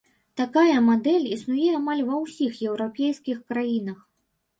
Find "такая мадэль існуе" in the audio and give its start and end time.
0.39-1.67